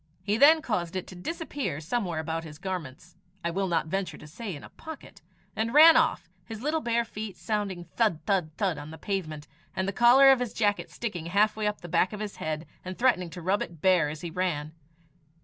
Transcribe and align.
He 0.23 0.35
then 0.35 0.63
caused 0.63 0.95
it 0.95 1.05
to 1.09 1.15
disappear 1.15 1.79
somewhere 1.79 2.19
about 2.19 2.43
his 2.43 2.57
garments 2.57 3.15
I 3.45 3.51
will 3.51 3.67
not 3.67 3.85
venture 3.85 4.17
to 4.17 4.25
say 4.25 4.55
in 4.55 4.63
a 4.63 4.69
pocket 4.69 5.21
and 5.55 5.75
ran 5.75 5.95
off, 5.95 6.27
his 6.43 6.63
little 6.63 6.81
bare 6.81 7.05
feet 7.05 7.37
sounding 7.37 7.83
thud, 7.97 8.19
thud, 8.25 8.49
thud 8.57 8.79
on 8.79 8.89
the 8.89 8.97
pavement, 8.97 9.47
and 9.75 9.87
the 9.87 9.93
collar 9.93 10.31
of 10.31 10.39
his 10.39 10.53
jacket 10.53 10.89
sticking 10.89 11.27
halfway 11.27 11.67
up 11.67 11.81
the 11.81 11.87
back 11.87 12.13
of 12.13 12.19
his 12.19 12.37
head, 12.37 12.65
and 12.83 12.97
threatening 12.97 13.29
to 13.29 13.43
rub 13.43 13.61
it 13.61 13.79
bare 13.79 14.09
as 14.09 14.21
he 14.21 14.31
ran. 14.31 14.73